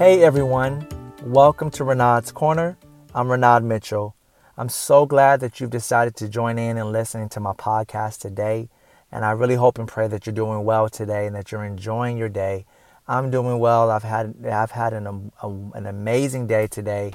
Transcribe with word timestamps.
Hey 0.00 0.22
everyone, 0.22 0.88
welcome 1.24 1.70
to 1.72 1.84
Renaud's 1.84 2.32
Corner. 2.32 2.78
I'm 3.14 3.30
Renaud 3.30 3.60
Mitchell. 3.60 4.16
I'm 4.56 4.70
so 4.70 5.04
glad 5.04 5.40
that 5.40 5.60
you've 5.60 5.68
decided 5.68 6.16
to 6.16 6.28
join 6.30 6.58
in 6.58 6.78
and 6.78 6.90
listening 6.90 7.28
to 7.28 7.38
my 7.38 7.52
podcast 7.52 8.18
today. 8.18 8.70
And 9.12 9.26
I 9.26 9.32
really 9.32 9.56
hope 9.56 9.78
and 9.78 9.86
pray 9.86 10.08
that 10.08 10.24
you're 10.24 10.34
doing 10.34 10.64
well 10.64 10.88
today 10.88 11.26
and 11.26 11.36
that 11.36 11.52
you're 11.52 11.66
enjoying 11.66 12.16
your 12.16 12.30
day. 12.30 12.64
I'm 13.06 13.30
doing 13.30 13.58
well. 13.58 13.90
I've 13.90 14.02
had 14.02 14.46
I've 14.46 14.70
had 14.70 14.94
an, 14.94 15.32
a, 15.42 15.48
an 15.74 15.84
amazing 15.84 16.46
day 16.46 16.66
today, 16.66 17.12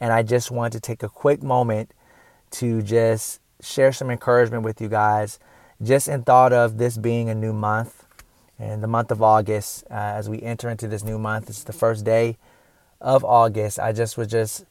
and 0.00 0.12
I 0.12 0.24
just 0.24 0.50
want 0.50 0.72
to 0.72 0.80
take 0.80 1.04
a 1.04 1.08
quick 1.08 1.40
moment 1.40 1.92
to 2.58 2.82
just 2.82 3.38
share 3.62 3.92
some 3.92 4.10
encouragement 4.10 4.64
with 4.64 4.80
you 4.80 4.88
guys, 4.88 5.38
just 5.80 6.08
in 6.08 6.24
thought 6.24 6.52
of 6.52 6.78
this 6.78 6.96
being 6.96 7.28
a 7.28 7.34
new 7.36 7.52
month, 7.52 8.03
and 8.58 8.82
the 8.82 8.88
month 8.88 9.10
of 9.10 9.22
August. 9.22 9.84
Uh, 9.90 9.94
as 9.94 10.28
we 10.28 10.42
enter 10.42 10.68
into 10.68 10.88
this 10.88 11.04
new 11.04 11.18
month, 11.18 11.48
it's 11.48 11.64
the 11.64 11.72
first 11.72 12.04
day 12.04 12.36
of 13.00 13.24
August. 13.24 13.78
I 13.78 13.92
just 13.92 14.16
was 14.16 14.28
just 14.28 14.64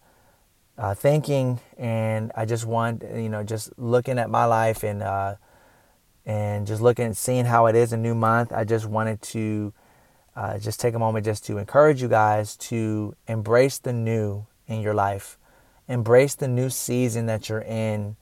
uh, 0.77 0.93
thinking, 0.93 1.59
and 1.77 2.31
I 2.35 2.45
just 2.45 2.65
want 2.65 3.03
you 3.03 3.29
know 3.29 3.43
just 3.43 3.77
looking 3.77 4.19
at 4.19 4.29
my 4.29 4.45
life 4.45 4.83
and 4.83 5.03
uh, 5.03 5.35
and 6.25 6.65
just 6.65 6.81
looking 6.81 7.05
and 7.05 7.17
seeing 7.17 7.45
how 7.45 7.65
it 7.67 7.75
is 7.75 7.93
a 7.93 7.97
new 7.97 8.15
month. 8.15 8.51
I 8.51 8.63
just 8.63 8.85
wanted 8.85 9.21
to 9.21 9.73
uh, 10.35 10.57
just 10.57 10.79
take 10.79 10.95
a 10.95 10.99
moment 10.99 11.25
just 11.25 11.45
to 11.45 11.57
encourage 11.57 12.01
you 12.01 12.07
guys 12.07 12.55
to 12.57 13.15
embrace 13.27 13.77
the 13.77 13.93
new 13.93 14.47
in 14.67 14.81
your 14.81 14.93
life, 14.93 15.37
embrace 15.87 16.35
the 16.35 16.47
new 16.47 16.69
season 16.69 17.25
that 17.27 17.49
you're 17.49 17.61
in, 17.61 18.15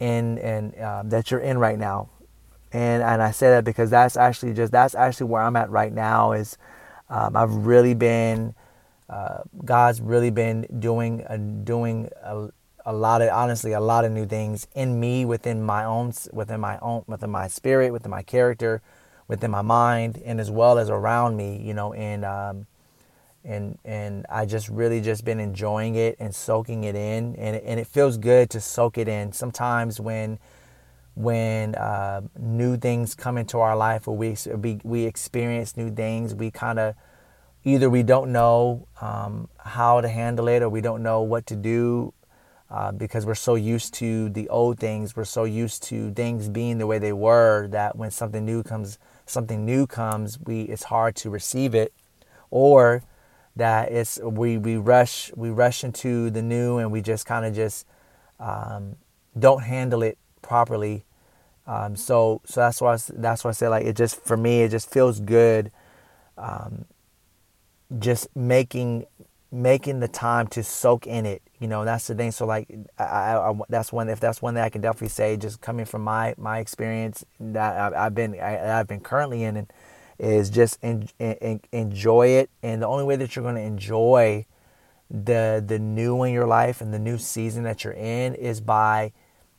in 0.00 0.38
and 0.38 0.74
uh, 0.74 1.02
that 1.04 1.30
you're 1.30 1.40
in 1.40 1.58
right 1.58 1.78
now. 1.78 2.08
And 2.76 3.02
and 3.02 3.22
I 3.22 3.30
say 3.30 3.48
that 3.48 3.64
because 3.64 3.88
that's 3.88 4.18
actually 4.18 4.52
just 4.52 4.70
that's 4.70 4.94
actually 4.94 5.28
where 5.28 5.40
I'm 5.40 5.56
at 5.56 5.70
right 5.70 5.90
now. 5.90 6.32
Is 6.32 6.58
um, 7.08 7.34
I've 7.34 7.50
really 7.50 7.94
been 7.94 8.54
uh, 9.08 9.38
God's 9.64 10.02
really 10.02 10.28
been 10.28 10.66
doing 10.78 11.24
uh, 11.26 11.38
doing 11.64 12.10
a, 12.22 12.50
a 12.84 12.92
lot 12.92 13.22
of 13.22 13.30
honestly 13.30 13.72
a 13.72 13.80
lot 13.80 14.04
of 14.04 14.12
new 14.12 14.26
things 14.26 14.66
in 14.74 15.00
me 15.00 15.24
within 15.24 15.62
my 15.62 15.84
own 15.84 16.12
within 16.34 16.60
my 16.60 16.78
own 16.80 17.02
within 17.06 17.30
my 17.30 17.48
spirit 17.48 17.94
within 17.94 18.10
my 18.10 18.22
character 18.22 18.82
within 19.26 19.50
my 19.50 19.62
mind 19.62 20.20
and 20.22 20.38
as 20.38 20.50
well 20.50 20.78
as 20.78 20.90
around 20.90 21.34
me 21.34 21.56
you 21.62 21.72
know 21.72 21.94
and 21.94 22.26
um, 22.26 22.66
and 23.42 23.78
and 23.86 24.26
I 24.28 24.44
just 24.44 24.68
really 24.68 25.00
just 25.00 25.24
been 25.24 25.40
enjoying 25.40 25.94
it 25.94 26.14
and 26.20 26.34
soaking 26.34 26.84
it 26.84 26.94
in 26.94 27.36
and 27.36 27.56
and 27.56 27.80
it 27.80 27.86
feels 27.86 28.18
good 28.18 28.50
to 28.50 28.60
soak 28.60 28.98
it 28.98 29.08
in 29.08 29.32
sometimes 29.32 29.98
when 29.98 30.38
when 31.16 31.74
uh, 31.74 32.20
new 32.38 32.76
things 32.76 33.14
come 33.14 33.36
into 33.36 33.58
our 33.58 33.76
life 33.76 34.06
or 34.06 34.16
we 34.16 34.36
we, 34.84 35.04
experience 35.04 35.76
new 35.76 35.90
things 35.90 36.34
we 36.34 36.50
kind 36.50 36.78
of 36.78 36.94
either 37.64 37.90
we 37.90 38.02
don't 38.02 38.30
know 38.30 38.86
um, 39.00 39.48
how 39.58 40.00
to 40.00 40.08
handle 40.08 40.46
it 40.46 40.62
or 40.62 40.68
we 40.68 40.80
don't 40.80 41.02
know 41.02 41.22
what 41.22 41.46
to 41.46 41.56
do 41.56 42.12
uh, 42.70 42.92
because 42.92 43.26
we're 43.26 43.34
so 43.34 43.54
used 43.54 43.94
to 43.94 44.28
the 44.28 44.48
old 44.50 44.78
things 44.78 45.16
we're 45.16 45.24
so 45.24 45.44
used 45.44 45.82
to 45.82 46.12
things 46.12 46.48
being 46.48 46.78
the 46.78 46.86
way 46.86 46.98
they 46.98 47.12
were 47.12 47.66
that 47.68 47.96
when 47.96 48.10
something 48.10 48.44
new 48.44 48.62
comes 48.62 48.98
something 49.24 49.64
new 49.64 49.86
comes 49.86 50.38
we 50.40 50.62
it's 50.62 50.84
hard 50.84 51.16
to 51.16 51.30
receive 51.30 51.74
it. 51.74 51.92
Or 52.50 53.02
that 53.56 53.90
it's 53.90 54.20
we 54.22 54.58
we 54.58 54.76
rush 54.76 55.32
we 55.34 55.48
rush 55.48 55.82
into 55.82 56.30
the 56.30 56.42
new 56.42 56.78
and 56.78 56.92
we 56.92 57.00
just 57.00 57.24
kind 57.26 57.46
of 57.46 57.54
just 57.54 57.86
um, 58.38 58.96
don't 59.38 59.62
handle 59.62 60.02
it 60.02 60.18
properly 60.42 61.04
um, 61.66 61.96
so 61.96 62.40
so 62.44 62.60
that's 62.60 62.80
why 62.80 62.94
I, 62.94 62.98
that's 63.14 63.44
why 63.44 63.50
I 63.50 63.52
say 63.52 63.68
like 63.68 63.84
it 63.84 63.96
just 63.96 64.20
for 64.24 64.36
me 64.36 64.62
it 64.62 64.70
just 64.70 64.90
feels 64.90 65.20
good 65.20 65.70
um, 66.38 66.84
just 67.98 68.34
making 68.36 69.06
making 69.52 70.00
the 70.00 70.08
time 70.08 70.46
to 70.48 70.62
soak 70.62 71.06
in 71.06 71.24
it 71.24 71.42
you 71.60 71.68
know 71.68 71.84
that's 71.84 72.06
the 72.06 72.14
thing. 72.14 72.32
So 72.32 72.46
like 72.46 72.68
I, 72.98 73.04
I, 73.04 73.50
I, 73.50 73.54
that's 73.68 73.92
one 73.92 74.08
if 74.08 74.20
that's 74.20 74.42
one 74.42 74.54
that 74.54 74.64
i 74.64 74.68
can 74.68 74.80
definitely 74.80 75.08
say 75.08 75.36
just 75.36 75.60
coming 75.60 75.86
from 75.86 76.02
my 76.02 76.34
my 76.36 76.58
experience 76.58 77.24
that 77.40 77.94
I, 77.94 78.04
have 78.04 78.14
been 78.14 78.34
I, 78.34 78.50
have 78.50 78.86
been 78.86 79.00
currently 79.00 79.44
in 79.44 79.56
and 79.56 79.72
is 80.18 80.50
just 80.50 80.82
in, 80.82 81.08
in, 81.18 81.60
enjoy 81.72 82.28
it. 82.28 82.50
And 82.62 82.80
the 82.80 82.86
only 82.86 83.04
way 83.04 83.16
that 83.16 83.36
you're 83.36 83.42
going 83.42 83.56
to 83.56 83.60
enjoy 83.60 84.46
the 85.08 85.62
the 85.64 85.78
new 85.78 86.24
in 86.24 86.32
your 86.32 86.46
life 86.46 86.80
and 86.80 86.92
the 86.92 86.98
new 86.98 87.16
season 87.16 87.62
that 87.62 87.84
you're 87.84 87.92
in 87.92 88.34
is 88.34 88.60
by 88.60 89.12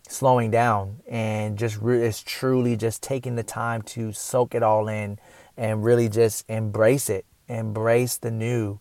slowing 0.07 0.51
down 0.51 0.97
and 1.07 1.57
just 1.57 1.78
re- 1.81 2.12
truly 2.25 2.75
just 2.75 3.03
taking 3.03 3.35
the 3.35 3.44
time 3.44 3.81
to 3.81 4.12
soak 4.12 4.56
it 4.56 4.63
all 4.63 4.88
in 4.88 5.19
and 5.56 5.84
really 5.84 6.09
just 6.09 6.50
embrace 6.50 7.09
it 7.09 7.25
embrace 7.47 8.17
the 8.17 8.31
new. 8.31 8.79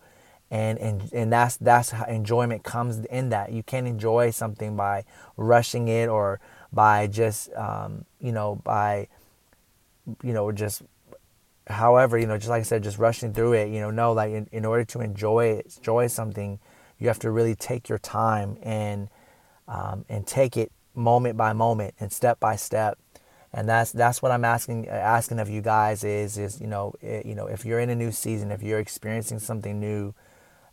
And 0.51 0.79
and 0.79 1.13
and 1.13 1.33
that's 1.33 1.57
that's 1.57 1.91
how 1.91 2.05
enjoyment 2.05 2.63
comes 2.63 3.05
in 3.07 3.31
that. 3.31 3.51
You 3.51 3.65
can't 3.65 3.89
enjoy 3.89 4.31
something 4.31 4.77
by 4.77 5.05
rushing 5.37 5.89
it 5.89 6.09
or 6.09 6.41
by 6.73 7.09
just 7.09 7.53
um, 7.55 8.05
you 8.21 8.31
know 8.31 8.61
by 8.63 9.09
you 10.23 10.33
know 10.33 10.53
just 10.53 10.83
however 11.67 12.17
you 12.17 12.29
know 12.29 12.37
just 12.37 12.49
like 12.49 12.61
i 12.61 12.63
said 12.63 12.81
just 12.81 12.97
rushing 12.97 13.33
through 13.33 13.53
it 13.53 13.69
you 13.73 13.81
know 13.81 13.91
no 13.91 14.13
like 14.13 14.31
in, 14.31 14.49
in 14.53 14.65
order 14.65 14.85
to 14.85 15.01
enjoy 15.01 15.47
it 15.47 15.75
enjoy 15.79 16.07
something 16.07 16.61
you 17.01 17.09
have 17.09 17.19
to 17.19 17.29
really 17.29 17.57
take 17.57 17.89
your 17.89 17.99
time 17.99 18.57
and 18.63 19.09
um, 19.67 20.05
and 20.09 20.29
take 20.29 20.57
it 20.57 20.71
moment 20.97 21.37
by 21.37 21.53
moment 21.53 21.95
and 22.01 22.13
step 22.13 22.41
by 22.41 22.57
step 22.57 22.99
and 23.57 23.67
that's 23.69 23.91
that's 23.91 24.21
what 24.21 24.33
I'm 24.33 24.45
asking 24.45 24.87
asking 24.89 25.39
of 25.39 25.49
you 25.49 25.63
guys 25.63 26.05
is 26.05 26.37
is 26.37 26.61
you 26.61 26.67
know 26.67 26.95
it, 27.01 27.25
you 27.25 27.35
know 27.35 27.47
if 27.47 27.65
you're 27.65 27.81
in 27.81 27.89
a 27.89 27.95
new 27.95 28.13
season, 28.13 28.53
if 28.53 28.63
you're 28.63 28.79
experiencing 28.79 29.39
something 29.39 29.81
new, 29.81 30.15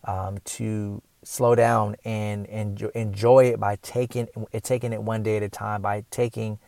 um, 0.04 0.40
to 0.44 1.02
slow 1.24 1.56
down 1.56 1.96
and 2.04 2.46
and 2.48 2.82
enjoy 2.94 3.46
it 3.46 3.60
by 3.60 3.78
taking 3.78 4.28
it 4.52 4.64
taking 4.66 4.92
it 4.92 5.02
one 5.02 5.24
day 5.24 5.38
at 5.38 5.44
a 5.44 5.50
time, 5.50 5.82
by 5.82 6.04
taking 6.12 6.60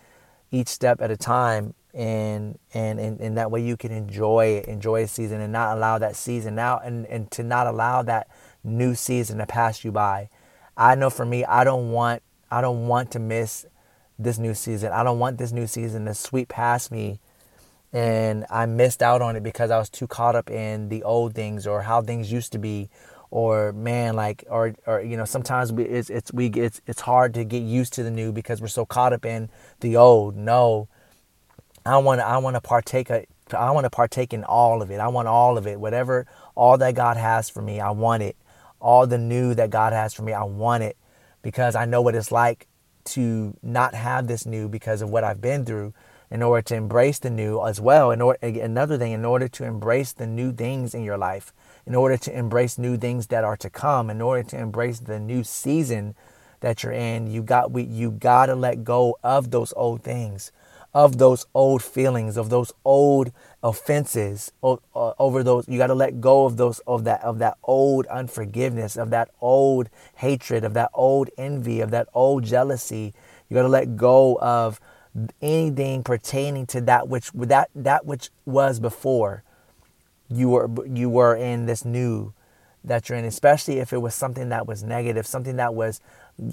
each 0.52 0.70
step 0.70 1.02
at 1.02 1.12
a 1.12 1.18
time, 1.18 1.74
and 1.94 2.58
and 2.74 2.98
and, 2.98 3.20
and 3.20 3.38
that 3.38 3.52
way 3.52 3.62
you 3.62 3.76
can 3.76 3.92
enjoy 3.92 4.46
it, 4.46 4.68
enjoy 4.68 5.04
a 5.04 5.08
season, 5.08 5.42
and 5.42 5.52
not 5.52 5.76
allow 5.76 5.98
that 5.98 6.16
season 6.16 6.56
now 6.56 6.80
and 6.80 7.06
and 7.08 7.30
to 7.32 7.44
not 7.44 7.68
allow 7.68 8.02
that 8.02 8.30
new 8.64 8.96
season 8.96 9.40
to 9.40 9.46
pass 9.46 9.84
you 9.84 9.92
by. 9.92 10.30
I 10.78 10.96
know 10.96 11.10
for 11.10 11.26
me, 11.26 11.44
I 11.44 11.66
don't 11.66 11.92
want 11.92 12.22
I 12.56 12.62
don't 12.62 12.88
want 12.88 13.12
to 13.12 13.20
miss 13.20 13.66
this 14.18 14.38
new 14.38 14.54
season. 14.54 14.94
I 14.94 15.04
don't 15.04 15.20
want 15.20 15.38
this 15.38 15.52
new 15.52 15.68
season 15.68 16.06
to 16.06 16.14
sweep 16.14 16.48
past 16.48 16.90
me 16.90 17.20
and 17.92 18.46
I 18.50 18.66
missed 18.66 19.04
out 19.04 19.22
on 19.22 19.36
it 19.36 19.44
because 19.44 19.72
I 19.72 19.78
was 19.78 19.90
too 19.90 20.08
caught 20.08 20.38
up 20.38 20.50
in 20.50 20.88
the 20.88 21.04
old 21.04 21.36
things 21.36 21.68
or 21.68 21.82
how 21.82 22.02
things 22.02 22.32
used 22.32 22.54
to 22.54 22.58
be 22.58 22.88
or 23.30 23.74
man 23.74 24.16
like 24.16 24.46
or 24.50 24.74
or 24.88 25.02
you 25.02 25.18
know 25.18 25.26
sometimes 25.26 25.74
we, 25.74 25.84
it's 25.84 26.10
it's 26.10 26.32
we 26.32 26.48
it's 26.48 26.80
it's 26.88 27.02
hard 27.02 27.34
to 27.34 27.44
get 27.44 27.62
used 27.62 27.92
to 27.96 28.04
the 28.04 28.12
new 28.12 28.32
because 28.32 28.62
we're 28.62 28.70
so 28.70 28.86
caught 28.86 29.12
up 29.12 29.26
in 29.26 29.50
the 29.82 29.98
old. 29.98 30.38
No. 30.38 30.88
I 31.86 31.98
want 31.98 32.22
I 32.22 32.38
want 32.38 32.56
to 32.56 32.62
partake 32.62 33.12
I 33.12 33.72
want 33.72 33.84
to 33.84 33.90
partake 33.90 34.32
in 34.32 34.46
all 34.46 34.82
of 34.82 34.92
it. 34.92 35.02
I 35.02 35.10
want 35.10 35.28
all 35.28 35.58
of 35.58 35.68
it. 35.68 35.78
Whatever 35.78 36.26
all 36.56 36.78
that 36.78 36.96
God 36.96 37.18
has 37.18 37.50
for 37.50 37.62
me, 37.62 37.82
I 37.82 37.92
want 37.92 38.24
it. 38.24 38.38
All 38.80 39.06
the 39.08 39.18
new 39.18 39.54
that 39.56 39.72
God 39.72 39.92
has 39.92 40.14
for 40.14 40.22
me, 40.24 40.32
I 40.32 40.44
want 40.46 40.84
it 40.84 40.96
because 41.46 41.76
I 41.76 41.86
know 41.86 42.02
what 42.02 42.16
it's 42.16 42.32
like 42.32 42.66
to 43.14 43.56
not 43.62 43.94
have 43.94 44.26
this 44.26 44.48
new 44.48 44.68
because 44.68 45.04
of 45.04 45.12
what 45.12 45.24
I've 45.24 45.42
been 45.42 45.64
through 45.64 45.94
in 46.32 46.42
order 46.42 46.64
to 46.64 46.76
embrace 46.76 47.20
the 47.20 47.30
new 47.30 47.64
as 47.64 47.80
well. 47.80 48.10
In 48.10 48.20
order 48.20 48.40
another 48.42 48.98
thing 48.98 49.12
in 49.12 49.24
order 49.24 49.48
to 49.50 49.64
embrace 49.64 50.12
the 50.12 50.26
new 50.26 50.52
things 50.52 50.96
in 50.96 51.04
your 51.04 51.20
life 51.20 51.54
in 51.86 51.94
order 51.94 52.18
to 52.18 52.36
embrace 52.36 52.80
new 52.80 52.98
things 52.98 53.28
that 53.28 53.44
are 53.44 53.58
to 53.58 53.70
come 53.70 54.10
in 54.10 54.22
order 54.22 54.42
to 54.42 54.58
embrace 54.58 55.00
the 55.00 55.20
new 55.20 55.44
season 55.44 56.16
that 56.62 56.82
you're 56.82 56.92
in 56.92 57.28
you 57.28 57.44
got 57.44 57.72
we 57.72 57.84
you 57.84 58.10
got 58.10 58.48
to 58.48 58.56
let 58.56 58.84
go 58.84 59.16
of 59.24 59.52
those 59.52 59.72
old 59.78 60.02
things 60.02 60.52
of 60.96 61.18
those 61.18 61.46
old 61.54 61.84
feelings, 61.84 62.38
of 62.38 62.50
those 62.50 62.72
old 62.86 63.34
offenses, 63.62 64.54
over 64.64 65.44
those. 65.44 65.68
You 65.68 65.78
got 65.78 65.88
to 65.88 65.94
let 65.94 66.22
go 66.22 66.46
of 66.46 66.56
those 66.56 66.80
of 66.88 67.04
that 67.04 67.22
of 67.22 67.38
that 67.40 67.58
old 67.66 68.08
unforgiveness, 68.08 68.96
of 68.96 69.10
that 69.10 69.30
old 69.42 69.90
hatred, 70.16 70.64
of 70.64 70.74
that 70.74 70.90
old 70.94 71.30
envy, 71.38 71.82
of 71.82 71.92
that 71.92 72.08
old 72.14 72.46
jealousy. 72.46 73.14
You 73.50 73.56
got 73.56 73.64
to 73.64 73.68
let 73.68 73.98
go 73.98 74.40
of 74.42 74.80
anything 75.42 76.02
pertaining 76.02 76.66
to 76.68 76.82
that 76.82 77.10
which 77.10 77.30
that 77.34 77.70
that 77.76 78.06
which 78.06 78.30
was 78.46 78.80
before 78.80 79.44
you 80.30 80.50
were 80.50 80.70
you 80.88 81.10
were 81.10 81.36
in 81.36 81.66
this 81.66 81.86
new 81.86 82.34
that 82.84 83.08
you're 83.08 83.18
in 83.18 83.24
especially 83.24 83.80
if 83.80 83.94
it 83.94 83.98
was 83.98 84.14
something 84.14 84.50
that 84.50 84.68
was 84.68 84.84
negative 84.84 85.26
something 85.26 85.56
that 85.56 85.74
was 85.74 86.02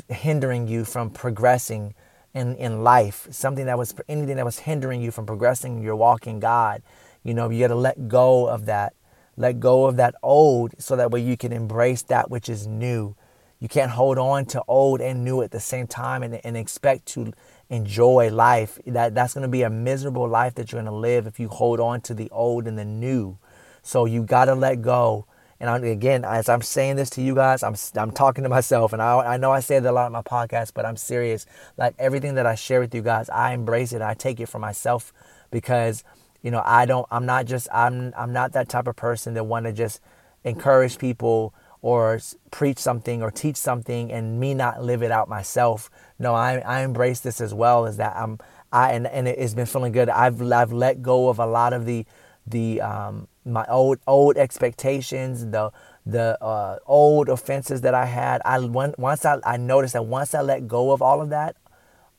hindering 0.09 0.69
you 0.69 0.85
from 0.85 1.11
progressing 1.11 1.93
in, 2.35 2.57
in 2.57 2.83
life, 2.83 3.29
something 3.31 3.67
that 3.67 3.79
was 3.79 3.95
anything 4.09 4.37
that 4.37 4.45
was 4.45 4.61
hindering 4.61 5.03
you 5.03 5.11
from 5.11 5.27
progressing 5.27 5.83
your 5.83 5.97
walk 5.97 6.27
in 6.27 6.41
God. 6.41 6.83
You 7.23 7.35
know, 7.35 7.51
you 7.51 7.61
got 7.61 7.69
to 7.69 7.75
let 7.75 8.09
go 8.09 8.47
of 8.49 8.67
that. 8.67 8.95
Let 9.37 9.61
go 9.61 9.87
of 9.87 9.97
that 9.97 10.15
old 10.23 10.75
so 10.79 10.97
that 10.97 11.11
way 11.11 11.21
you 11.21 11.37
can 11.37 11.53
embrace 11.53 12.03
that 12.03 12.31
which 12.31 12.49
is 12.49 12.67
new. 12.67 13.17
You 13.61 13.69
can't 13.69 13.93
hold 13.93 14.19
on 14.19 14.45
to 14.47 14.63
old 14.67 15.01
and 15.01 15.25
new 15.25 15.41
at 15.43 15.53
the 15.53 15.61
same 15.61 15.87
time 15.87 16.23
and, 16.23 16.41
and 16.45 16.57
expect 16.57 17.07
to 17.07 17.33
enjoy 17.71 18.31
life. 18.31 18.79
That 18.87 19.15
that's 19.15 19.35
going 19.35 19.43
to 19.43 19.49
be 19.49 19.63
a 19.63 19.71
miserable 19.71 20.29
life 20.29 20.55
that 20.57 20.73
you're 20.73 20.83
going 20.83 20.93
to 20.93 20.99
live 20.99 21.27
if 21.27 21.39
you 21.39 21.49
hold 21.49 21.81
on 21.81 22.01
to 22.03 22.15
the 22.15 22.29
old 22.31 22.67
and 22.67 22.77
the 22.77 22.85
new. 22.85 23.39
So 23.83 24.05
you 24.05 24.23
got 24.25 24.47
to 24.47 24.55
let 24.55 24.83
go 24.83 25.27
And 25.63 25.71
I'm, 25.71 25.85
again, 25.85 26.25
as 26.25 26.49
I'm 26.49 26.61
saying 26.61 26.97
this 26.97 27.09
to 27.11 27.23
you 27.23 27.37
guys, 27.37 27.63
I'm 27.63 27.77
I'm 27.95 28.11
talking 28.11 28.43
to 28.43 28.51
myself, 28.51 28.93
and 28.93 29.01
I 29.01 29.35
I 29.35 29.37
know 29.37 29.53
I 29.53 29.61
say 29.61 29.79
that 29.79 29.89
a 29.89 29.93
lot 29.93 30.07
in 30.07 30.13
my 30.13 30.21
podcast, 30.21 30.73
but 30.75 30.85
I'm 30.85 30.97
serious. 30.97 31.47
Like 31.79 31.95
everything 32.01 32.35
that 32.35 32.47
I 32.47 32.57
share 32.57 32.81
with 32.81 32.93
you 32.93 33.01
guys, 33.01 33.31
I 33.31 33.55
embrace 33.55 33.93
it. 33.93 34.03
I 34.03 34.15
take 34.15 34.41
it 34.41 34.47
for 34.47 34.59
myself 34.59 35.13
because 35.53 36.03
you 36.43 36.51
know 36.51 36.65
I 36.67 36.85
don't. 36.85 37.07
I'm 37.13 37.27
not 37.27 37.47
just. 37.47 37.69
I'm 37.73 38.13
I'm 38.17 38.33
not 38.33 38.55
that 38.55 38.69
type 38.69 38.89
of 38.89 38.97
person 38.97 39.35
that 39.35 39.45
want 39.45 39.67
to 39.67 39.73
just 39.73 40.01
encourage 40.43 40.99
people 40.99 41.55
or 41.81 42.19
preach 42.51 42.79
something 42.79 43.23
or 43.23 43.31
teach 43.31 43.57
something 43.57 44.11
and 44.11 44.41
me 44.41 44.55
not 44.55 44.83
live 44.83 45.01
it 45.01 45.13
out 45.13 45.29
myself. 45.29 45.91
No, 46.19 46.35
I 46.35 46.59
I 46.59 46.81
embrace 46.83 47.21
this 47.21 47.41
as 47.41 47.55
well 47.55 47.87
as 47.87 47.99
that 47.99 48.17
I'm 48.17 48.41
I 48.73 48.95
and, 48.95 49.07
and 49.07 49.29
it's 49.29 49.55
been 49.55 49.67
feeling 49.67 49.93
good. 49.93 50.09
I've 50.09 50.43
I've 50.43 50.73
let 50.73 51.03
go 51.03 51.29
of 51.29 51.39
a 51.39 51.47
lot 51.47 51.73
of 51.73 51.87
the 51.87 52.05
the 52.49 52.81
um 52.81 53.29
my 53.45 53.65
old 53.69 53.99
old 54.07 54.37
expectations, 54.37 55.47
the 55.47 55.73
the 56.07 56.43
uh, 56.43 56.79
old 56.87 57.29
offenses 57.29 57.81
that 57.83 57.95
I 57.95 58.07
had. 58.07 58.43
I 58.45 58.59
once 58.61 59.25
I, 59.25 59.39
I 59.45 59.57
noticed 59.57 59.95
that 59.95 60.07
once 60.07 60.35
I 60.35 60.41
let 60.41 60.69
go 60.69 60.93
of 60.93 61.03
all 61.03 61.21
of 61.21 61.31
that, 61.31 61.57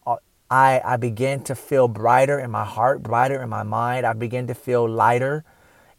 uh, 0.06 0.18
I 0.50 0.82
I 0.84 0.98
began 0.98 1.44
to 1.46 1.56
feel 1.56 1.88
brighter 1.88 2.40
in 2.40 2.52
my 2.52 2.66
heart, 2.66 3.04
brighter 3.04 3.42
in 3.42 3.50
my 3.50 3.64
mind. 3.64 4.06
I 4.06 4.14
began 4.14 4.48
to 4.48 4.54
feel 4.54 4.88
lighter, 4.88 5.44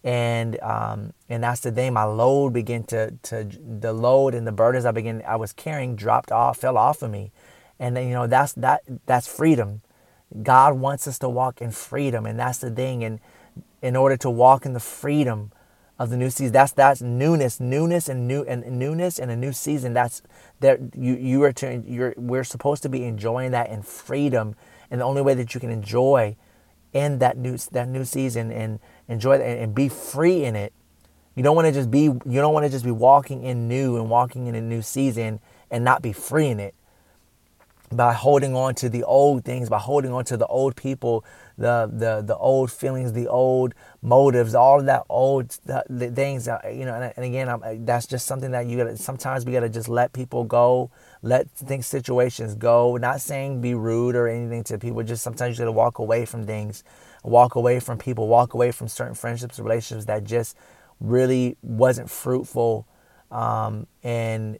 and 0.02 0.60
um, 0.60 1.12
and 1.28 1.42
that's 1.42 1.60
the 1.60 1.72
thing. 1.72 1.92
My 1.94 2.04
load 2.04 2.52
began 2.52 2.84
to 2.84 3.12
to 3.24 3.44
the 3.44 3.92
load 3.92 4.34
and 4.34 4.46
the 4.46 4.52
burdens 4.52 4.84
I 4.84 4.90
began 4.92 5.22
I 5.26 5.36
was 5.36 5.52
carrying 5.52 5.96
dropped 5.96 6.32
off, 6.32 6.58
fell 6.58 6.76
off 6.76 7.02
of 7.02 7.10
me, 7.10 7.32
and 7.78 7.96
then 7.96 8.08
you 8.08 8.14
know 8.14 8.26
that's 8.26 8.52
that 8.54 8.82
that's 9.06 9.26
freedom. 9.26 9.82
God 10.42 10.74
wants 10.74 11.06
us 11.06 11.18
to 11.20 11.28
walk 11.28 11.62
in 11.62 11.70
freedom, 11.70 12.26
and 12.26 12.38
that's 12.38 12.58
the 12.58 12.70
thing. 12.70 13.04
And 13.04 13.20
in 13.82 13.96
order 13.96 14.16
to 14.16 14.30
walk 14.30 14.64
in 14.64 14.72
the 14.72 14.80
freedom 14.80 15.52
of 15.98 16.10
the 16.10 16.16
new 16.16 16.30
season. 16.30 16.52
That's 16.52 16.72
that's 16.72 17.00
newness, 17.00 17.60
newness, 17.60 18.08
and 18.08 18.26
new 18.26 18.42
and 18.44 18.64
newness 18.78 19.18
and 19.18 19.30
a 19.30 19.36
new 19.36 19.52
season. 19.52 19.94
That's 19.94 20.22
that 20.60 20.80
you 20.96 21.14
you 21.14 21.42
are 21.44 21.52
to 21.54 21.82
you're 21.86 22.14
we're 22.16 22.44
supposed 22.44 22.82
to 22.82 22.88
be 22.88 23.04
enjoying 23.04 23.52
that 23.52 23.70
in 23.70 23.82
freedom, 23.82 24.56
and 24.90 25.00
the 25.00 25.04
only 25.04 25.22
way 25.22 25.34
that 25.34 25.54
you 25.54 25.60
can 25.60 25.70
enjoy 25.70 26.36
in 26.92 27.18
that 27.18 27.36
new 27.36 27.56
that 27.72 27.88
new 27.88 28.04
season 28.04 28.50
and 28.50 28.80
enjoy 29.08 29.38
that 29.38 29.44
and 29.44 29.74
be 29.74 29.88
free 29.88 30.44
in 30.44 30.56
it. 30.56 30.72
You 31.34 31.42
don't 31.42 31.56
want 31.56 31.66
to 31.66 31.72
just 31.72 31.90
be 31.90 32.02
you 32.02 32.20
don't 32.26 32.54
want 32.54 32.64
to 32.64 32.70
just 32.70 32.84
be 32.84 32.90
walking 32.90 33.44
in 33.44 33.68
new 33.68 33.96
and 33.96 34.08
walking 34.08 34.46
in 34.46 34.54
a 34.54 34.60
new 34.60 34.82
season 34.82 35.40
and 35.70 35.84
not 35.84 36.02
be 36.02 36.12
free 36.12 36.48
in 36.48 36.60
it 36.60 36.74
by 37.92 38.12
holding 38.12 38.56
on 38.56 38.74
to 38.76 38.88
the 38.88 39.04
old 39.04 39.44
things, 39.44 39.68
by 39.68 39.78
holding 39.78 40.12
on 40.12 40.24
to 40.24 40.36
the 40.36 40.46
old 40.46 40.76
people, 40.76 41.24
the 41.56 41.88
the 41.92 42.22
the 42.22 42.36
old 42.36 42.70
feelings, 42.72 43.12
the 43.12 43.28
old 43.28 43.74
motives, 44.02 44.54
all 44.54 44.80
of 44.80 44.86
that 44.86 45.04
old 45.08 45.50
the, 45.64 45.84
the 45.88 46.10
things. 46.10 46.46
you 46.46 46.84
know, 46.84 46.94
and, 46.94 47.12
and 47.16 47.24
again, 47.24 47.48
I'm, 47.48 47.84
that's 47.84 48.06
just 48.06 48.26
something 48.26 48.50
that 48.52 48.66
you 48.66 48.76
gotta. 48.78 48.96
Sometimes 48.96 49.44
we 49.44 49.52
got 49.52 49.60
to 49.60 49.68
just 49.68 49.88
let 49.88 50.12
people 50.12 50.44
go, 50.44 50.90
let 51.22 51.50
things, 51.50 51.86
situations 51.86 52.54
go. 52.54 52.96
Not 52.96 53.20
saying 53.20 53.60
be 53.60 53.74
rude 53.74 54.16
or 54.16 54.28
anything 54.28 54.64
to 54.64 54.78
people. 54.78 55.02
Just 55.02 55.22
sometimes 55.22 55.56
you 55.56 55.62
got 55.62 55.66
to 55.66 55.72
walk 55.72 55.98
away 55.98 56.24
from 56.24 56.46
things, 56.46 56.82
walk 57.22 57.54
away 57.54 57.80
from 57.80 57.98
people, 57.98 58.28
walk 58.28 58.54
away 58.54 58.72
from 58.72 58.88
certain 58.88 59.14
friendships, 59.14 59.58
relationships 59.58 60.06
that 60.06 60.24
just 60.24 60.56
really 61.00 61.56
wasn't 61.62 62.10
fruitful, 62.10 62.86
um, 63.30 63.86
and 64.02 64.58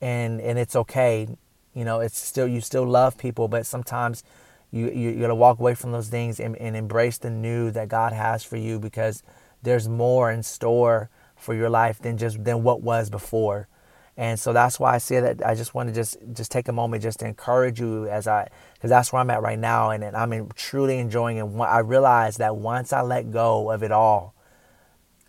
and 0.00 0.40
and 0.40 0.58
it's 0.58 0.76
okay 0.76 1.28
you 1.78 1.84
know, 1.84 2.00
it's 2.00 2.18
still 2.18 2.48
you 2.48 2.60
still 2.60 2.84
love 2.84 3.16
people, 3.16 3.46
but 3.46 3.64
sometimes 3.64 4.24
you 4.72 4.86
you, 4.90 5.10
you 5.10 5.20
got 5.20 5.28
to 5.28 5.34
walk 5.36 5.60
away 5.60 5.74
from 5.74 5.92
those 5.92 6.08
things 6.08 6.40
and, 6.40 6.56
and 6.56 6.76
embrace 6.76 7.18
the 7.18 7.30
new 7.30 7.70
that 7.70 7.88
God 7.88 8.12
has 8.12 8.42
for 8.42 8.56
you 8.56 8.80
because 8.80 9.22
there's 9.62 9.88
more 9.88 10.32
in 10.32 10.42
store 10.42 11.08
for 11.36 11.54
your 11.54 11.70
life 11.70 12.00
than 12.00 12.18
just 12.18 12.42
than 12.42 12.64
what 12.64 12.82
was 12.82 13.10
before. 13.10 13.68
And 14.16 14.40
so 14.40 14.52
that's 14.52 14.80
why 14.80 14.94
I 14.94 14.98
say 14.98 15.20
that 15.20 15.46
I 15.46 15.54
just 15.54 15.72
want 15.72 15.88
to 15.88 15.94
just 15.94 16.16
just 16.32 16.50
take 16.50 16.66
a 16.66 16.72
moment 16.72 17.04
just 17.04 17.20
to 17.20 17.26
encourage 17.28 17.78
you 17.78 18.08
as 18.08 18.26
I 18.26 18.48
because 18.74 18.90
that's 18.90 19.12
where 19.12 19.20
I'm 19.20 19.30
at 19.30 19.40
right 19.40 19.58
now 19.58 19.90
and, 19.90 20.02
and 20.02 20.16
I'm 20.16 20.32
in, 20.32 20.50
truly 20.56 20.98
enjoying 20.98 21.36
it. 21.36 21.44
I 21.60 21.78
realize 21.78 22.38
that 22.38 22.56
once 22.56 22.92
I 22.92 23.02
let 23.02 23.30
go 23.30 23.70
of 23.70 23.84
it 23.84 23.92
all, 23.92 24.34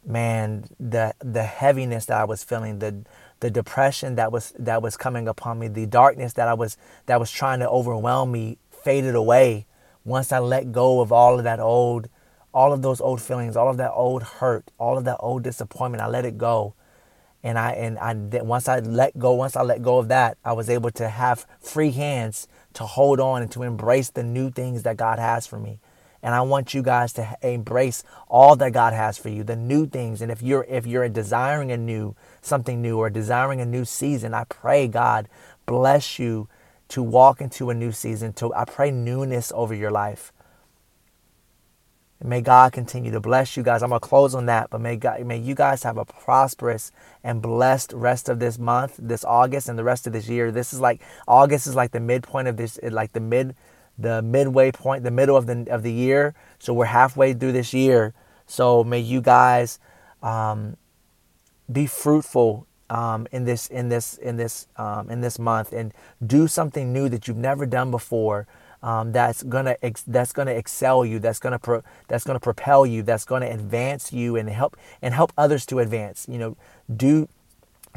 man, 0.03 0.65
the 0.79 1.13
the 1.19 1.43
heaviness 1.43 2.07
that 2.07 2.19
I 2.19 2.23
was 2.23 2.43
feeling, 2.43 2.79
the 2.79 3.05
the 3.39 3.49
depression 3.49 4.15
that 4.15 4.31
was 4.31 4.53
that 4.59 4.81
was 4.81 4.97
coming 4.97 5.27
upon 5.27 5.59
me, 5.59 5.67
the 5.67 5.85
darkness 5.85 6.33
that 6.33 6.47
I 6.47 6.53
was 6.53 6.77
that 7.05 7.19
was 7.19 7.31
trying 7.31 7.59
to 7.59 7.69
overwhelm 7.69 8.31
me 8.31 8.57
faded 8.69 9.15
away 9.15 9.65
once 10.05 10.31
I 10.31 10.39
let 10.39 10.71
go 10.71 11.01
of 11.01 11.11
all 11.11 11.37
of 11.37 11.43
that 11.43 11.59
old 11.59 12.09
all 12.53 12.73
of 12.73 12.81
those 12.81 12.99
old 12.99 13.21
feelings, 13.21 13.55
all 13.55 13.69
of 13.69 13.77
that 13.77 13.91
old 13.91 14.23
hurt, 14.23 14.71
all 14.79 14.97
of 14.97 15.05
that 15.05 15.17
old 15.19 15.43
disappointment. 15.43 16.01
I 16.01 16.07
let 16.07 16.25
it 16.25 16.37
go. 16.37 16.73
And 17.41 17.57
I 17.57 17.71
and 17.71 17.97
I 17.99 18.13
once 18.41 18.67
I 18.67 18.79
let 18.79 19.17
go, 19.17 19.33
once 19.33 19.55
I 19.55 19.61
let 19.61 19.81
go 19.81 19.97
of 19.97 20.09
that, 20.09 20.37
I 20.43 20.51
was 20.51 20.69
able 20.69 20.91
to 20.91 21.07
have 21.07 21.45
free 21.61 21.91
hands 21.91 22.47
to 22.73 22.85
hold 22.85 23.19
on 23.19 23.41
and 23.41 23.51
to 23.51 23.63
embrace 23.63 24.09
the 24.09 24.23
new 24.23 24.51
things 24.51 24.83
that 24.83 24.97
God 24.97 25.19
has 25.19 25.47
for 25.47 25.57
me. 25.57 25.79
And 26.21 26.35
I 26.35 26.41
want 26.41 26.73
you 26.73 26.81
guys 26.81 27.13
to 27.13 27.37
embrace 27.41 28.03
all 28.27 28.55
that 28.57 28.71
God 28.71 28.93
has 28.93 29.17
for 29.17 29.29
you, 29.29 29.43
the 29.43 29.55
new 29.55 29.87
things. 29.87 30.21
And 30.21 30.31
if 30.31 30.41
you're 30.41 30.65
if 30.69 30.85
you're 30.85 31.07
desiring 31.09 31.71
a 31.71 31.77
new 31.77 32.15
something 32.41 32.81
new 32.81 32.97
or 32.97 33.09
desiring 33.09 33.61
a 33.61 33.65
new 33.65 33.85
season, 33.85 34.33
I 34.33 34.43
pray 34.45 34.87
God 34.87 35.29
bless 35.65 36.19
you 36.19 36.47
to 36.89 37.03
walk 37.03 37.39
into 37.39 37.69
a 37.69 37.73
new 37.73 37.91
season. 37.91 38.33
To 38.33 38.53
I 38.53 38.65
pray 38.65 38.91
newness 38.91 39.51
over 39.55 39.73
your 39.73 39.91
life. 39.91 40.33
May 42.21 42.41
God 42.41 42.73
continue 42.73 43.11
to 43.11 43.21
bless 43.21 43.55
you 43.55 43.63
guys. 43.63 43.81
I'm 43.81 43.91
gonna 43.91 44.01
close 44.01 44.35
on 44.35 44.47
that, 44.47 44.69
but 44.69 44.81
may 44.81 44.97
God, 44.97 45.25
may 45.25 45.37
you 45.37 45.55
guys 45.55 45.83
have 45.83 45.97
a 45.97 46.03
prosperous 46.03 46.91
and 47.23 47.41
blessed 47.41 47.93
rest 47.93 48.27
of 48.27 48.39
this 48.39 48.59
month, 48.59 48.95
this 48.99 49.23
August, 49.23 49.69
and 49.69 49.79
the 49.79 49.85
rest 49.85 50.05
of 50.05 50.11
this 50.11 50.27
year. 50.27 50.51
This 50.51 50.73
is 50.73 50.81
like 50.81 51.01
August 51.29 51.65
is 51.65 51.75
like 51.75 51.91
the 51.91 52.01
midpoint 52.01 52.49
of 52.49 52.57
this, 52.57 52.77
like 52.83 53.13
the 53.13 53.21
mid 53.21 53.55
the 53.99 54.21
midway 54.21 54.71
point, 54.71 55.03
the 55.03 55.11
middle 55.11 55.35
of 55.35 55.45
the 55.45 55.67
of 55.69 55.83
the 55.83 55.91
year. 55.91 56.33
So 56.59 56.73
we're 56.73 56.85
halfway 56.85 57.33
through 57.33 57.51
this 57.51 57.73
year. 57.73 58.13
So 58.45 58.83
may 58.83 58.99
you 58.99 59.21
guys 59.21 59.79
um, 60.23 60.77
be 61.71 61.85
fruitful 61.85 62.65
um, 62.89 63.27
in 63.31 63.45
this 63.45 63.67
in 63.67 63.89
this 63.89 64.17
in 64.17 64.37
this 64.37 64.67
um, 64.77 65.09
in 65.09 65.21
this 65.21 65.37
month 65.37 65.73
and 65.73 65.93
do 66.25 66.47
something 66.47 66.91
new 66.91 67.09
that 67.09 67.27
you've 67.27 67.37
never 67.37 67.65
done 67.65 67.91
before. 67.91 68.47
Um, 68.81 69.11
that's 69.11 69.43
gonna 69.43 69.75
ex- 69.83 70.03
that's 70.07 70.31
gonna 70.31 70.51
excel 70.51 71.05
you. 71.05 71.19
That's 71.19 71.39
gonna 71.39 71.59
pro- 71.59 71.83
that's 72.07 72.23
gonna 72.23 72.39
propel 72.39 72.85
you. 72.85 73.03
That's 73.03 73.25
gonna 73.25 73.47
advance 73.49 74.13
you 74.13 74.37
and 74.37 74.49
help 74.49 74.77
and 75.01 75.13
help 75.13 75.33
others 75.37 75.65
to 75.67 75.79
advance. 75.79 76.25
You 76.29 76.37
know, 76.39 76.57
do 76.95 77.27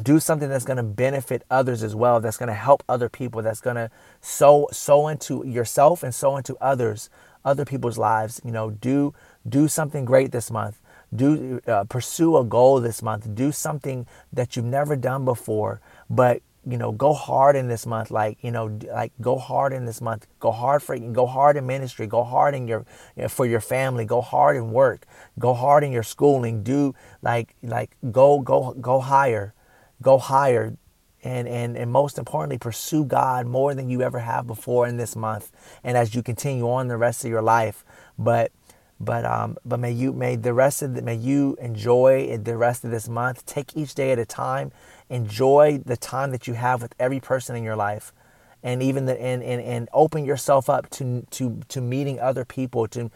do 0.01 0.19
something 0.19 0.49
that's 0.49 0.65
going 0.65 0.79
to 0.79 0.83
benefit 0.83 1.43
others 1.51 1.83
as 1.83 1.95
well 1.95 2.21
that's 2.21 2.37
going 2.37 2.49
to 2.49 2.55
help 2.55 2.83
other 2.89 3.09
people 3.09 3.43
that's 3.43 3.61
going 3.61 3.77
to 3.77 3.91
sow 4.21 4.69
sow 4.73 5.09
into 5.09 5.47
yourself 5.47 6.03
and 6.03 6.15
sow 6.15 6.37
into 6.37 6.57
others 6.61 7.11
other 7.45 7.65
people's 7.65 7.99
lives. 7.99 8.41
You 8.45 8.53
know 8.53 8.71
do 8.71 9.15
do 9.49 9.69
something 9.69 10.05
great 10.05 10.33
this 10.33 10.51
month. 10.51 10.81
Do 11.15 11.61
uh, 11.67 11.85
pursue 11.85 12.39
a 12.39 12.45
goal 12.45 12.81
this 12.81 13.03
month. 13.03 13.35
Do 13.35 13.53
something 13.53 14.07
that 14.33 14.57
you've 14.57 14.65
never 14.65 14.97
done 14.97 15.25
before 15.25 15.81
but 16.09 16.43
you 16.65 16.79
know 16.79 16.93
go 16.93 17.13
hard 17.13 17.57
in 17.57 17.69
this 17.69 17.87
month. 17.87 18.11
Like 18.11 18.39
you 18.43 18.51
know 18.51 18.79
like 18.87 19.13
go 19.21 19.37
hard 19.37 19.73
in 19.73 19.85
this 19.85 20.01
month. 20.01 20.27
Go 20.41 20.53
hard 20.53 20.83
for 20.83 20.97
go 20.97 21.27
hard 21.27 21.57
in 21.57 21.67
ministry. 21.67 22.07
Go 22.07 22.23
hard 22.23 22.55
in 22.55 22.67
your 22.69 22.87
you 23.17 23.23
know, 23.23 23.29
for 23.29 23.45
your 23.47 23.61
family. 23.61 24.05
Go 24.05 24.21
hard 24.21 24.57
in 24.57 24.71
work. 24.71 25.07
Go 25.39 25.55
hard 25.55 25.85
in 25.85 25.93
your 25.93 26.05
schooling. 26.05 26.63
Do 26.63 26.95
like 27.21 27.55
like 27.63 27.97
go 28.11 28.41
go 28.41 28.73
go 28.81 29.01
higher 29.01 29.55
go 30.03 30.19
higher 30.19 30.77
and, 31.25 31.47
and, 31.47 31.77
and 31.77 31.91
most 31.91 32.19
importantly, 32.19 32.59
pursue 32.59 33.05
God 33.05 33.47
more 33.47 33.75
than 33.75 33.89
you 33.89 34.03
ever 34.03 34.19
have 34.19 34.47
before 34.47 34.87
in 34.87 34.97
this 34.97 35.15
month. 35.15 35.53
And 35.85 35.97
as 35.97 36.15
you 36.15 36.23
continue 36.23 36.69
on 36.69 36.89
the 36.89 36.97
rest 36.97 37.25
of 37.25 37.31
your 37.31 37.43
life, 37.43 37.85
but 38.19 38.53
but 38.99 39.25
um, 39.25 39.57
but 39.65 39.81
may 39.81 39.91
you 39.91 40.13
may 40.13 40.37
the 40.37 40.55
rest 40.55 40.81
of 40.81 40.95
the, 40.95 41.03
may 41.03 41.17
you 41.17 41.57
enjoy 41.61 42.37
the 42.39 42.57
rest 42.57 42.85
of 42.85 42.93
this 42.93 43.09
month. 43.09 43.45
Take 43.47 43.77
each 43.77 43.95
day 43.95 44.13
at 44.13 44.19
a 44.19 44.25
time. 44.25 44.71
Enjoy 45.09 45.79
the 45.85 45.97
time 45.97 46.31
that 46.31 46.47
you 46.47 46.55
have 46.55 46.83
with 46.83 46.95
every 47.01 47.19
person 47.19 47.57
in 47.57 47.65
your 47.65 47.77
life 47.77 48.13
and 48.63 48.83
even 48.83 49.07
the 49.07 49.21
and, 49.21 49.43
and, 49.43 49.61
and 49.63 49.89
open 49.93 50.25
yourself 50.25 50.71
up 50.71 50.89
to 50.91 51.27
to 51.31 51.61
to 51.69 51.81
meeting 51.81 52.21
other 52.21 52.45
people 52.45 52.87
to 52.89 53.11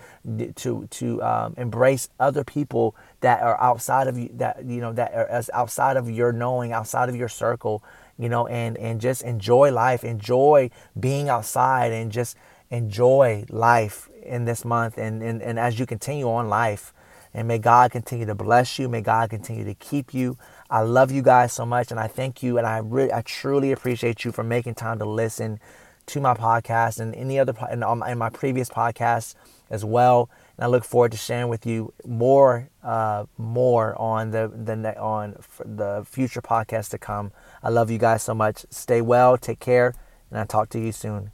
to 0.54 0.86
to 0.90 1.22
um, 1.22 1.54
embrace 1.56 2.08
other 2.18 2.44
people 2.44 2.96
that 3.20 3.40
are 3.42 3.60
outside 3.60 4.08
of 4.08 4.18
you 4.18 4.30
that 4.34 4.64
you 4.64 4.80
know 4.80 4.92
that 4.92 5.14
are 5.14 5.42
outside 5.54 5.96
of 5.96 6.10
your 6.10 6.32
knowing 6.32 6.72
outside 6.72 7.08
of 7.08 7.16
your 7.16 7.28
circle 7.28 7.82
you 8.18 8.28
know 8.28 8.46
and 8.46 8.76
and 8.78 9.00
just 9.00 9.22
enjoy 9.22 9.70
life. 9.70 10.04
Enjoy 10.04 10.70
being 10.98 11.28
outside 11.28 11.92
and 11.92 12.10
just 12.10 12.36
enjoy 12.70 13.44
life 13.48 14.08
in 14.22 14.44
this 14.44 14.64
month 14.64 14.98
and 14.98 15.22
and, 15.22 15.42
and 15.42 15.58
as 15.58 15.78
you 15.78 15.86
continue 15.86 16.28
on 16.28 16.48
life. 16.48 16.92
And 17.34 17.46
may 17.46 17.58
God 17.58 17.90
continue 17.90 18.24
to 18.24 18.34
bless 18.34 18.78
you. 18.78 18.88
May 18.88 19.02
God 19.02 19.28
continue 19.28 19.64
to 19.64 19.74
keep 19.74 20.14
you 20.14 20.38
I 20.68 20.80
love 20.80 21.10
you 21.10 21.22
guys 21.22 21.52
so 21.52 21.64
much, 21.64 21.90
and 21.90 22.00
I 22.00 22.08
thank 22.08 22.42
you, 22.42 22.58
and 22.58 22.66
I 22.66 22.78
really, 22.78 23.12
I 23.12 23.22
truly 23.22 23.72
appreciate 23.72 24.24
you 24.24 24.32
for 24.32 24.42
making 24.42 24.74
time 24.74 24.98
to 24.98 25.04
listen 25.04 25.60
to 26.06 26.20
my 26.20 26.34
podcast 26.34 27.00
and 27.00 27.14
any 27.14 27.38
other 27.38 27.54
in, 27.70 27.82
in 27.82 28.18
my 28.18 28.30
previous 28.30 28.68
podcasts 28.68 29.34
as 29.70 29.84
well. 29.84 30.30
and 30.56 30.64
I 30.64 30.68
look 30.68 30.84
forward 30.84 31.12
to 31.12 31.18
sharing 31.18 31.48
with 31.48 31.66
you 31.66 31.92
more, 32.04 32.68
uh, 32.82 33.24
more 33.36 34.00
on 34.00 34.30
the 34.30 34.48
the 34.48 34.98
on 35.00 35.36
the 35.64 36.06
future 36.08 36.42
podcast 36.42 36.90
to 36.90 36.98
come. 36.98 37.32
I 37.62 37.70
love 37.70 37.90
you 37.90 37.98
guys 37.98 38.22
so 38.22 38.34
much. 38.34 38.66
Stay 38.70 39.00
well, 39.00 39.36
take 39.36 39.60
care, 39.60 39.94
and 40.30 40.38
I'll 40.38 40.46
talk 40.46 40.68
to 40.70 40.80
you 40.80 40.92
soon. 40.92 41.32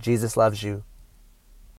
Jesus 0.00 0.36
loves 0.36 0.62
you. 0.62 0.84